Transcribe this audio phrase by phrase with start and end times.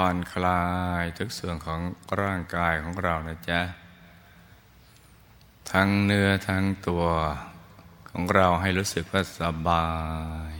[0.00, 0.64] ผ่อนคลา
[1.02, 1.80] ยทุกส่วนของ
[2.20, 3.60] ร่างกายของเรานะจ๊ะ
[5.72, 7.04] ทั้งเนื้อทั้งตัว
[8.10, 9.88] ของเราให้รู้สึกว่าสบา
[10.54, 10.56] ย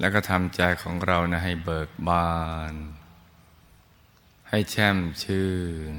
[0.00, 2.36] แล้วก็ทำใจของเรานะให้เบิกบา
[2.72, 2.74] น
[4.48, 5.50] ให้แช่มชื่
[5.90, 5.92] น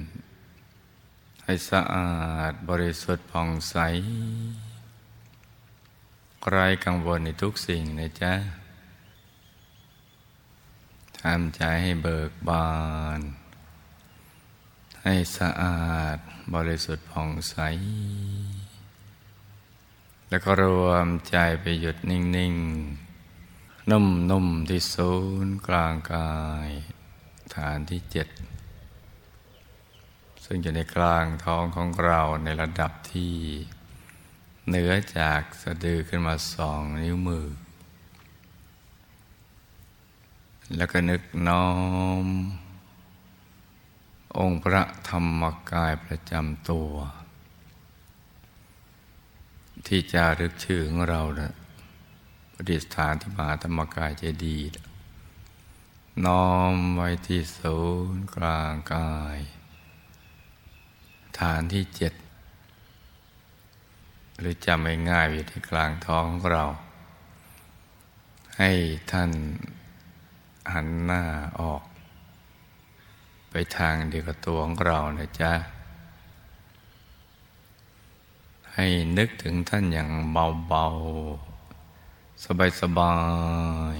[1.43, 3.75] ให้สะอาดบริสุทธิ์ผ่องใส
[6.49, 8.33] ไร้กังวลในทุกสิ่งนะจ๊ะ
[11.21, 12.69] ทำใจให้เบิกบา
[13.19, 13.21] น
[15.03, 16.17] ให้สะอาด
[16.53, 17.55] บริสุทธิ์ผ่องใส
[20.29, 22.55] แล้วก็รวมใจไปหยุดนิ่ง
[23.21, 25.13] ๆ นุ่ม ๆ ที่ศู
[25.45, 26.33] นย์กลางกา
[26.67, 26.69] ย
[27.55, 28.27] ฐานที่เจ็ด
[30.43, 33.35] ซึ่งอยู่ในกลางท้องของเราในระดับที่
[34.67, 37.47] เหนือจากสะดือขึ้นมาสองนิ้วมือ
[40.75, 41.67] แล้วก็นึกน้อ
[42.23, 42.25] ม
[44.37, 46.91] องค์พระธรรมกายประจำตัว
[49.87, 51.53] ที่จะรึกชื่อของเรานะ
[52.53, 54.67] ประดิษฐานที่มหาธรรมกายเจดีย์
[56.25, 57.77] น้อมไว้ที่ศู
[58.13, 59.39] นย์กลางกาย
[61.39, 62.13] ฐานที่เจ็ด
[64.39, 66.65] หรือจำง่ายๆอยู่ที่กลางท้องของเรา
[68.57, 68.71] ให้
[69.11, 69.31] ท่าน
[70.73, 71.23] หันหน้า
[71.59, 71.83] ออก
[73.49, 75.53] ไปทางเดียวกับตัวของเรานะจ๊ะ
[78.75, 78.87] ให้
[79.17, 80.85] นึกถึงท่านอย่างเบา
[81.63, 83.15] ๆ สบา
[83.95, 83.97] ย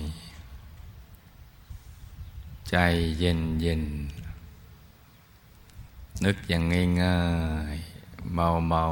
[0.96, 2.78] ๆ ใจ
[3.20, 3.84] เย็นเย็น
[6.26, 6.64] นึกอย่าง
[7.04, 7.22] ง่า
[7.74, 8.86] ยๆ เบา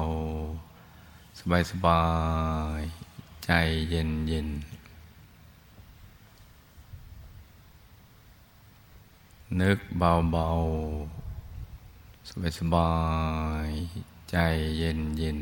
[0.65, 1.39] ๆ
[1.71, 2.03] สบา
[2.79, 2.81] ย
[3.13, 3.51] ๆ ใจ
[3.89, 4.47] เย็นเย็น
[9.61, 12.93] นึกเบาๆ สบา
[13.65, 14.35] ยๆใจ
[14.77, 15.39] เย็นเย็น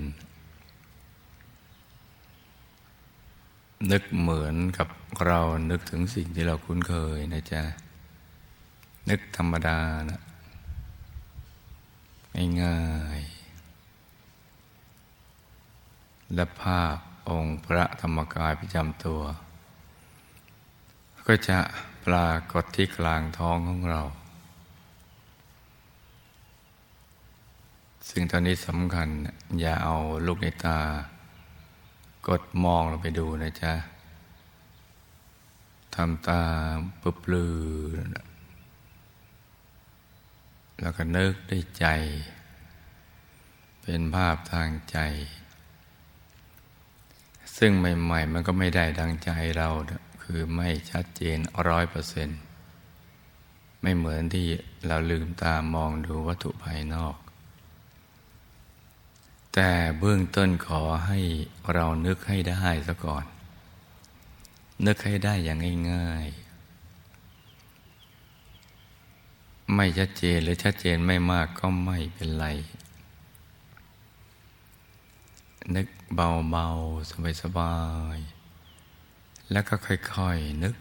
[3.92, 4.88] นึกเหมือนกับ
[5.26, 5.40] เรา
[5.70, 7.64] นึกถึงสิ่งที่เราคุ้นเคยนะจ๊ะ
[9.10, 9.80] นึกธรรมดา
[10.10, 10.22] นะ
[12.62, 12.80] ง่า
[13.18, 13.36] ยๆ
[16.34, 16.98] และภาพ
[17.30, 19.22] องค์พระธรรมกายประจำตัว
[21.28, 21.60] ก็จะ
[22.06, 24.02] ปรากฏที่กลางท้องของเรา
[28.10, 29.08] ซึ่งตอนนี้สำคัญ
[29.60, 29.96] อย่าเอา
[30.26, 30.80] ลูกในตา
[32.28, 33.74] กดมองลงไปดูนะจ๊ะ
[35.96, 36.42] ทำตา
[37.02, 37.58] ปุบลือ
[40.82, 41.86] แล้วก็นึกด้วยใจ
[43.82, 44.98] เป็นภาพทางใจ
[47.58, 49.70] ซึ่งใหม่ ๆ มันก็ไม่ได้ดังใจเรา
[50.26, 51.38] คือไม่ชัดเจน
[51.68, 52.40] ร้อยเปอร์เซ็นต์
[53.82, 54.48] ไม่เหมือนที่
[54.88, 57.16] เราลืมตามองดูวัตถุภายนอก
[59.54, 61.20] แต่เบื้องต้นขอให้
[61.74, 63.26] เรานึกให้ได้ซะก่อน
[64.86, 65.60] นึกให้ได้อย่าง
[65.92, 66.46] ง่ายๆ
[69.76, 72.46] ไม่ชัดเจนหรือชัดเจนไม่มากก็ไม่เป็นไร
[75.76, 77.76] นึกเบาๆ สบา
[78.18, 78.45] ยๆ
[79.52, 80.76] แล้วก็ค่อยๆนึก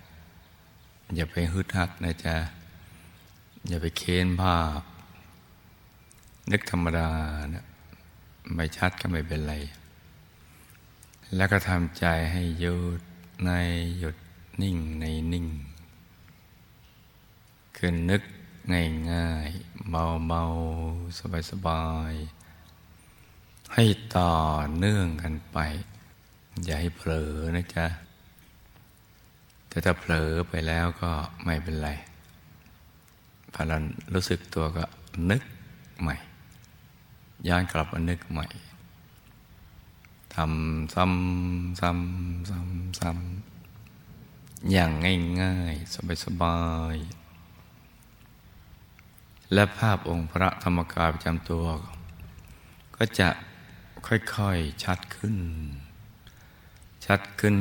[1.14, 2.36] อย่าไปฮึดฮัดนะจ๊ะ
[3.68, 4.80] อย่าไปเค้นภาพ
[6.52, 7.10] นึกธรรมดา
[7.54, 7.64] นะ
[8.54, 9.54] ไม่ชัดก็ไม่เป็นไร
[11.36, 13.00] แล้วก็ทำใจให้หยุด
[13.46, 13.50] ใน
[13.98, 14.16] หยุด
[14.62, 15.46] นิ่งในนิ่ง
[17.76, 18.22] คือนึก
[19.10, 23.84] ง่ายๆเบาๆสบายๆให้
[24.16, 24.32] ต่อ
[24.76, 25.58] เนื่องกันไป
[26.64, 27.86] อย่าให้เผลอนะจ๊ะ
[29.74, 31.10] แต่ถ้าเผลอไปแล้วก็
[31.44, 31.90] ไม่เป็นไร
[33.52, 33.76] พอเรา
[34.14, 34.84] รู้สึกตัวก็
[35.30, 35.42] นึก
[36.00, 36.16] ใหม่
[37.48, 38.46] ย้อนกลับมานึกใหม่
[40.34, 44.90] ทำซ้ำซ้ำซ้ำซ้ำอย่าง
[45.42, 46.58] ง่ายๆ สบา
[46.94, 51.64] ยๆและภาพองค์พระธรรมกายประจำตัว
[52.96, 53.28] ก็จะ
[54.06, 55.36] ค่อยๆ ชัดขึ้น
[57.06, 57.58] ชัดขึ้น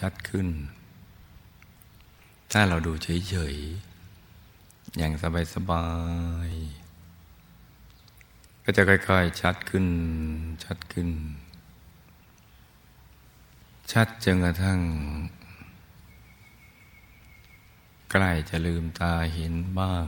[0.00, 0.48] ชัดขึ้น
[2.56, 5.12] ถ้าเราดูเฉยๆ อย่าง
[5.54, 5.86] สบา
[6.48, 9.86] ยๆ ก็จะค่อยๆ ชัดขึ้น
[10.64, 11.10] ชัดขึ้น
[13.92, 14.80] ชัดจนกระทั่ง
[18.10, 20.06] ใกล้จะลืมตาเห็นบ้าง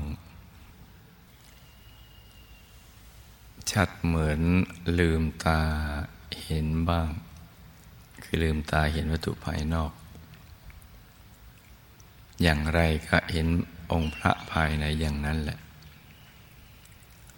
[3.72, 4.40] ชัดเหมือน
[4.98, 5.60] ลืมตา
[6.44, 7.08] เห็นบ้าง
[8.22, 9.93] คือลืมตาเห็นวัตถุภายนอก
[12.42, 13.46] อย่างไรก็เห็น
[13.92, 15.58] องค์พระภายในอย่างนั้นแหละ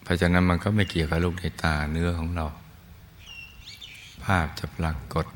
[0.02, 2.46] เพราะฉะนั้นมันก็ไม่เกี่ยวกับลูกในตาเนื้อของเรา
[4.24, 5.26] ภาพจะปรากฏ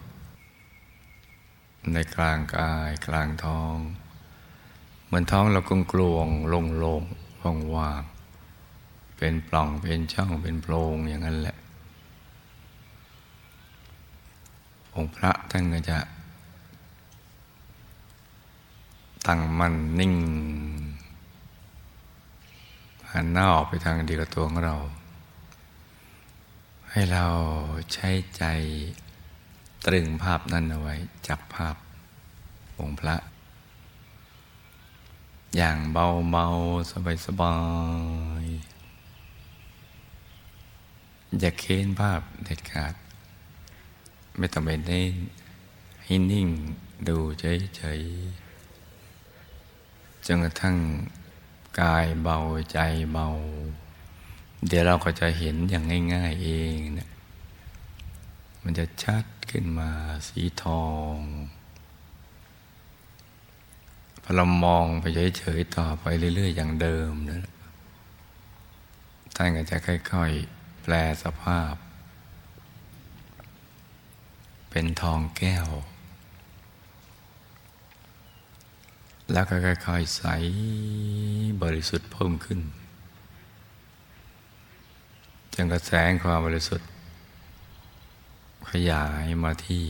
[1.92, 3.76] ในกลางกายกลางท้อง
[5.04, 7.02] เหมือนท้องเรากลงกลวงลงลง
[7.42, 8.02] ว่างว่าง
[9.16, 11.56] เป็นปล่องเป็นช่องเป็นโพรงอย่างนั้นแหละ
[14.94, 15.98] องค์พระท่านก็จะ
[19.26, 20.14] ตั้งมั่นนิ่ง
[23.10, 24.76] หันหน้าออกไปทางเดียวกับตัวของเรา
[26.90, 27.26] ให้เรา
[27.94, 28.44] ใช้ใจ
[29.86, 30.94] ตรึงภาพนั้นเอาไว้
[31.28, 31.76] จับภาพ
[32.78, 33.16] องค์พระ
[35.56, 36.46] อย่างเบาเบา
[36.90, 37.54] สบายสบา
[38.42, 38.44] ย
[41.40, 42.94] อย่าเค้นภาพเด็ดขาด
[44.36, 45.14] ไม่ต้องไปเน้น
[46.04, 46.48] ให้นิ่ง
[47.08, 48.41] ดูเฉยๆ
[50.26, 50.76] จนกระทั่ง
[51.80, 52.38] กายเบา
[52.72, 52.78] ใจ
[53.12, 53.28] เบา
[54.66, 55.84] เดี๋ยวเราก็จะเห็นอย่าง
[56.14, 57.10] ง่าย ๆ เองเนี่ย
[58.62, 59.90] มันจะชัดขึ้นมา
[60.28, 61.16] สีทอง
[64.22, 65.04] พอเรามองไป
[65.38, 66.04] เฉยๆต่อไป
[66.34, 67.52] เรื่อย ๆ อย่างเดิมนะ
[69.36, 71.74] ท่านก็จะค่อย ๆ แปลสภาพ
[74.70, 75.66] เป็นทองแก้ว
[79.32, 80.23] แล้วก็ค่อยๆใส
[81.62, 82.61] บริสุทธิ์เพิ่มขึ้น
[85.55, 86.88] จนกระแสงความบริสุทธิ์
[88.70, 89.84] ขยายมาที่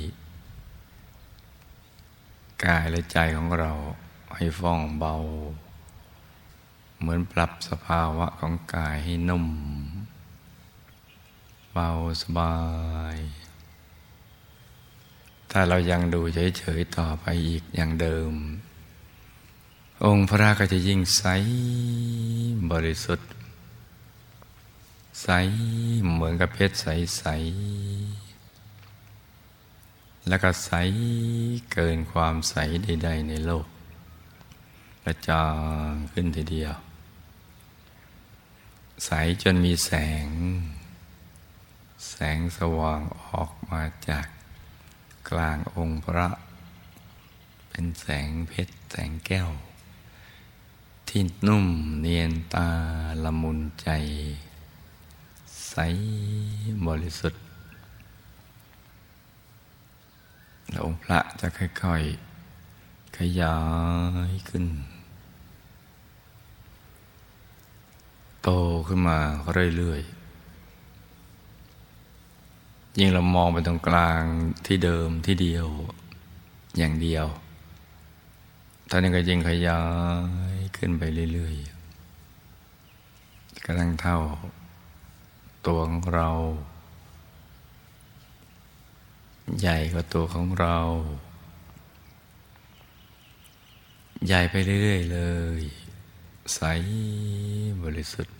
[2.64, 3.72] กายและใจของเรา
[4.36, 5.14] ให้ฟ่องเบา
[6.98, 9.46] เหมือนปรับสภาวะของกายให้นุ่ม
[11.72, 11.90] เบา
[12.22, 12.56] สบา
[13.14, 13.16] ย
[15.50, 16.20] ถ้าเรายังดู
[16.58, 18.32] เฉยๆต่อไปอีกอย่างเดิม
[20.04, 21.24] องค์พระก็จะยิ่งใส
[22.72, 23.28] บริสุทธิ์
[25.22, 25.28] ใส
[26.10, 30.70] เหมือนกับเพชรใสๆแล้วก็ใส
[31.72, 32.54] เกินความใส
[32.84, 33.66] ใดๆในโลก
[35.02, 35.46] ประจา
[35.88, 36.74] งขึ้นทีเดียว
[39.04, 39.10] ใส
[39.42, 39.90] จนมีแส
[40.26, 40.28] ง
[42.10, 44.26] แสงสว่างออกมาจาก
[45.30, 46.28] กลางองค์พระ
[47.68, 49.50] เป็นแสงเพชรแสงแก้ว
[51.14, 51.66] ที่นุ่ม
[52.00, 52.68] เนียนตา
[53.24, 53.88] ละมุนใจ
[55.68, 55.74] ใส
[56.86, 57.42] บริสุทธิ์
[60.70, 63.58] แล้วองค์พระจะค่อยๆ ขยา
[64.30, 64.64] ยขึ้น
[68.42, 68.48] โต
[68.86, 69.18] ขึ้นมา
[69.76, 74.22] เรื่อยๆ ยิ่งเรามองไปตรงกลาง
[74.66, 75.66] ที่เดิมที่เดียว
[76.78, 77.26] อย่างเดียว
[78.90, 79.80] ตอนนี้ก็ยิ่งขยา
[80.51, 80.51] ย
[80.84, 84.18] ขึ้นไปเรื่อยๆกระทั่งเท่า
[85.66, 86.28] ตัวของเรา
[89.60, 90.78] ใหญ่กว่าตัวของเรา
[94.26, 95.20] ใหญ่ไปเรื่อยๆเล
[95.60, 95.62] ย
[96.54, 96.60] ใส
[97.82, 98.36] บริสุทธิ์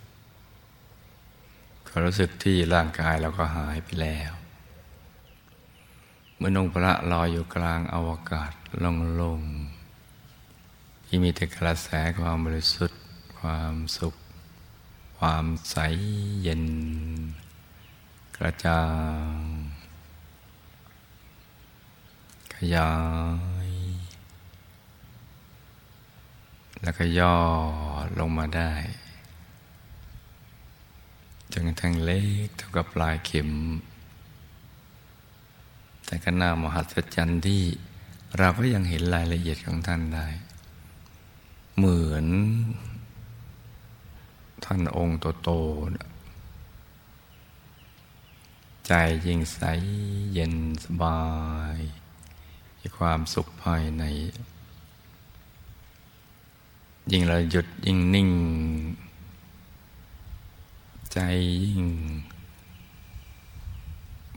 [1.86, 4.32] ความรู้สึกที่ร่างกายเราก็หายไปแล้ว
[6.36, 8.52] เมื่อองค์พระลอยอยู่กลางอวกาศ
[8.84, 9.40] ลงลง
[11.14, 11.88] ที่มีแต่กระแส
[12.18, 13.00] ความบริสุทธิ์
[13.38, 14.14] ความสุข
[15.18, 15.76] ความใส
[16.42, 16.64] เย็น
[18.36, 18.82] กระจา
[19.34, 19.36] ง
[22.54, 22.92] ขยา
[23.68, 23.70] ย
[26.82, 27.36] แล้วก็ย่อ
[28.18, 28.72] ลงมาได้
[31.52, 33.50] จนกระทั่งเล็กเท่ากับปลายเข็ม
[36.06, 37.62] แต่ก็น่ามหัศจรรย์ที่
[38.38, 40.28] เราก็ยังเห็นรายละเอียดของท่านได้
[41.84, 42.26] เหมือน
[44.64, 48.92] ท่านองค์โตๆใจ
[49.26, 49.60] ยิ่งใส
[50.32, 51.22] เย็นสบา
[51.76, 51.78] ย
[52.80, 54.04] มีความสุขภายใน
[57.12, 58.30] ยิ่งเราหยุดยิ่งนิ่ง
[61.12, 61.18] ใจ
[61.64, 61.84] ยิ่ง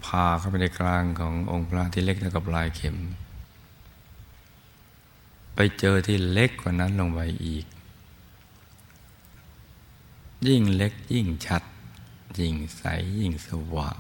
[0.05, 2.97] พาเข้าไปในกลางขององค์พระที่เล็กเท่ากับลายเข็ม
[5.55, 7.65] ไปเจอที่เล็กกว่านั้นลงไปอีก
[10.47, 11.63] ยิ่งเล็กยิ่งชัด
[12.39, 12.83] ยิ่งใส
[13.19, 13.99] ยิ่งสว่าง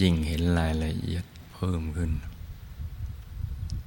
[0.00, 2.12] ยิ่งเห็นรายละเอียดเพิ่มขึ้น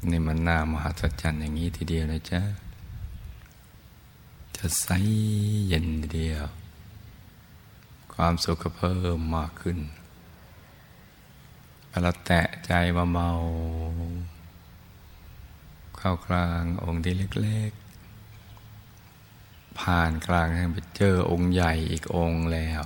[0.08, 2.42] ในมันน่ามหัศจรรย์อย่างนี้ทีเดียวนะจ๊ะ
[4.56, 4.88] จะใส
[5.68, 6.46] เย็นทีเดียว
[8.14, 9.78] ความสุขก็เพิ่มมากขึ้น
[12.02, 13.30] เราแตะใจเบา
[16.04, 22.84] เข้ากลางองค์ที่เล็กๆ ผ่านกลางไปเจอองค์ใหญ่อีกองค์แล้ว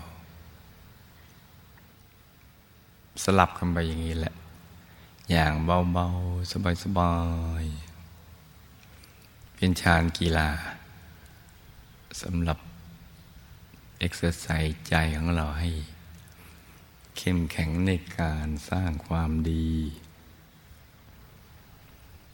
[3.24, 4.36] สลับกันไปอย่างนี้แหละ
[5.32, 6.52] อย่างเบาๆ
[6.84, 7.16] สบา
[7.64, 10.50] ยๆ เป็นชานกีฬา
[12.22, 12.60] สำหรับ
[14.00, 15.70] เอ็กซ์ไซส์ใจของเราให้
[17.18, 19.70] เข้มแข็งในการสร้างความดี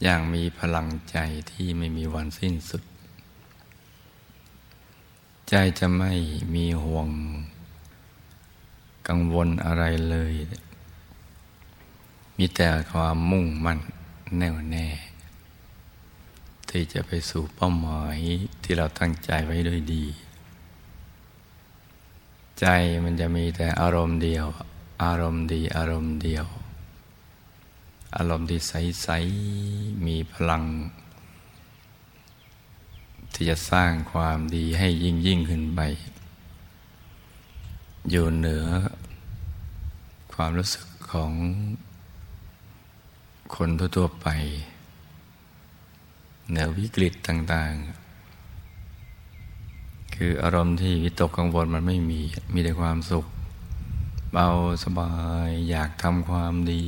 [0.04, 1.18] อย่างมีพลังใจ
[1.52, 2.84] ที่ไม่มีวันสิ้นสุด
[5.50, 6.14] ใจจะไม่
[6.56, 7.10] มีห่วง
[9.08, 10.34] กังวลอะไรเลย
[12.38, 13.80] มีแต่ความมุ่งมั่น
[14.38, 14.88] แน่วแน่
[16.70, 18.18] ที่จะไปสู่เป้าหมาย
[18.64, 20.06] ที่เราตั้งใจไว้ด้วยดี
[22.60, 22.66] ใจ
[23.04, 24.46] มันจะมีแต่อารมณ์เดียว
[25.04, 26.46] อารมณ์ดีอารมณ์เดียว
[28.16, 29.08] อารมณ์ที่ใส
[29.56, 30.64] ๆ มีพลัง
[33.34, 35.82] ที่จะสร้างความดีให้ยิ่งยิ่งขึ้นไป
[38.10, 38.66] อยู่เหนือ
[40.34, 41.32] ความรู้สึกของ
[43.56, 44.28] คนทั่ว ๆ ไป
[46.50, 48.02] เหนือวิกฤตต่าง ๆ
[50.16, 52.20] คืออารมณ์ที่วิตกกังวลมันไม่มี
[52.54, 53.26] มีแต่ความสุข
[54.32, 54.48] เบา
[54.84, 55.12] สบา
[55.48, 56.82] ยอยากทำความดี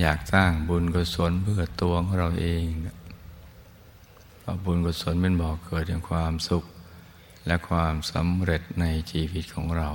[0.00, 2.66] อยากสร้างบุญกุศลเพื่อตัวของเราเอง
[4.40, 6.64] เพราะบุญกุศลเป็นบอกเกิดแห่งความสุข
[7.46, 9.90] และความสำเร็จในชีวิตของเรา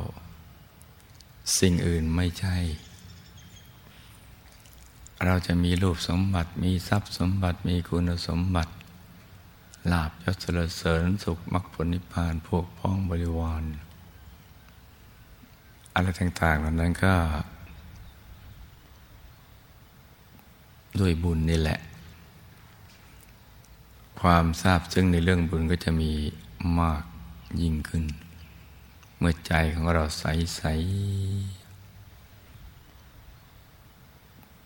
[1.60, 2.58] สิ่งอื่นไม่ใช่
[5.26, 8.74] เราจะมีรูปสมบัติมีทรัพย์สมบัติมีคุณสมบัติ
[9.92, 10.36] ลาบยศ
[10.78, 13.64] เสริญสุขมรรคผลนิพพานพวกพ้องบริวาร
[15.94, 17.14] อะไรต่างๆเหล่านั้นก็
[21.00, 21.80] ด้วยบุญนี่แหละ
[24.22, 26.12] ความทราบซึ่งในเรื่องบุญก็จะมี
[26.80, 27.04] มาก
[27.62, 28.04] ยิ่งขึ้น
[29.18, 31.70] เมื่อใจของเราใสๆ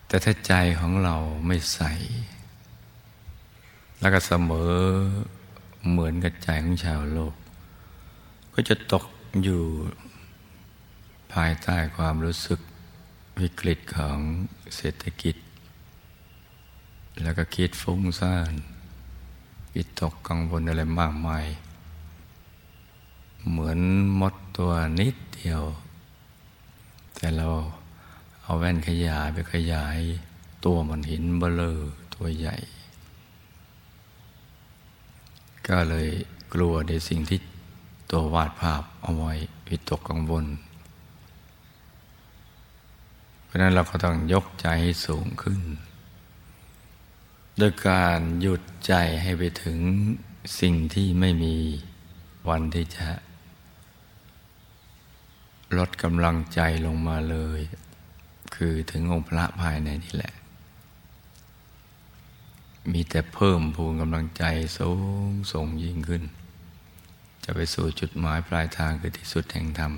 [0.08, 1.16] แต่ถ้าใจของเรา
[1.48, 1.82] ไม่ใส
[4.00, 4.74] แล้วก็เสมอ
[5.90, 7.36] เหมือนกับใจของชาวโลก
[8.54, 9.06] ก็จะตก
[9.44, 9.64] อยู่
[11.34, 12.60] ภายใต้ความรู้สึก
[13.40, 14.18] วิกฤตของ
[14.76, 15.36] เศรษฐกิจ
[17.22, 18.54] แล้วก็คิดฟุ้งซ่าน
[19.74, 21.46] วิตกกังวลอะไรมากมาย
[23.50, 23.80] เหมือน
[24.20, 25.64] มดตัวนิดเดียว
[27.16, 27.48] แต่เรา
[28.44, 29.98] เอาแว่นขยายไปขยาย
[30.66, 31.80] ตัวมันหินเบลอ
[32.14, 32.56] ตัวใหญ่
[35.68, 36.08] ก็เลย
[36.54, 37.40] กลัวในสิ่งที่
[38.12, 39.34] ตัววาดภาพเอาไว้
[39.68, 40.46] วิตกกังวล
[43.44, 45.62] เพราะนั้นเราก็ต้องยกใจให้สูงขึ้น
[47.58, 49.80] โดยการหยุดใจให้ไปถึง
[50.60, 51.56] สิ่งที่ไม่มี
[52.50, 53.08] วันที่จะ
[55.78, 57.62] ลดกำลังใจลงมาเลย
[58.56, 60.34] คือถึงองค์พระภายในนี่แหละ
[62.92, 64.44] มีแต่เพิ่มพูนกำลังใจ
[64.78, 64.92] สู
[65.28, 66.24] งส่งยิ่งขึ้น
[67.44, 69.94] จะไปสู่จุดหมายปลายทางคือที่สุดแห่งธรรม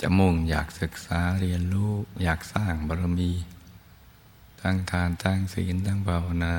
[0.00, 1.92] จะมุ่งอยากศึกษาเรียนรู้
[2.22, 3.30] อยากสร้างบารมี
[4.66, 6.54] ทั้งทานทั้งศีลทั้งภาวนา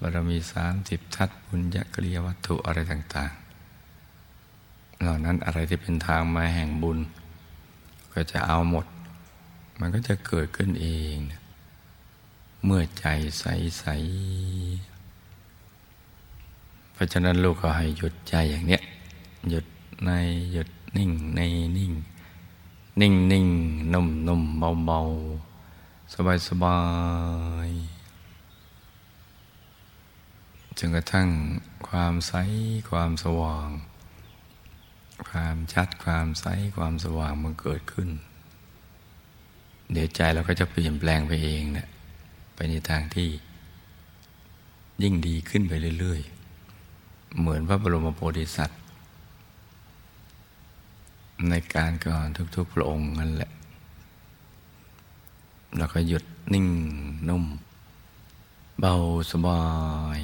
[0.00, 3.32] บารมีสามสิบทัศบุญญกริยวัตถุอะไรต่าง
[4.16, 6.98] ๆ เหล่านั้นอะไรที่เป็นทางมาแห่งบุญ
[8.12, 8.86] ก็จะเอาหมด
[9.80, 11.16] มันก็จะเกิดขึ้นเอง
[12.64, 13.06] เมื่อใจ
[13.38, 13.44] ใส
[13.78, 13.84] ใส
[16.92, 18.82] เพราะฉะนั้นลูกก็ให้หยุดใจอย่างเนี้ย
[19.50, 19.66] หยุด
[20.04, 20.10] ใน
[20.52, 21.40] หยุดนิ่งใน
[21.76, 21.92] นิ่ง
[23.00, 23.46] นิ่งนิ่ง
[23.92, 25.00] นุ่มนุ่มเบาเบา
[26.18, 26.80] สบายสบา
[27.68, 27.70] ย
[30.78, 31.28] จนกระทั่ง
[31.88, 32.34] ความใส
[32.90, 33.68] ความสว่าง
[35.28, 38.10] ความชัดความใสความสว่างมันเกิดขึ้น
[39.92, 41.88] เดี๋ยวใจเราก็จะเปลี่ยนแปลงไปเองเนะี่ย
[42.54, 43.28] ไปในทางที่
[45.02, 46.20] ยิ่งดีขึ้นไปเรื่อย
[46.80, 48.80] ๆ เหมือนพระบรมโพธิสัตว์
[51.48, 53.50] ในการก่อนทุก ๆ พระองค์นั่นแหละ
[55.78, 56.66] แล้วก็หยุดนิ่ง
[57.28, 57.44] นุ่ม
[58.80, 58.94] เบา
[59.30, 59.62] สบา
[60.18, 60.20] ย